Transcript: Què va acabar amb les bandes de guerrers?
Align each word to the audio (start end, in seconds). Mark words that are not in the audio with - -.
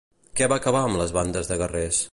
Què 0.39 0.47
va 0.53 0.57
acabar 0.61 0.81
amb 0.87 1.01
les 1.03 1.15
bandes 1.19 1.53
de 1.53 1.63
guerrers? 1.65 2.03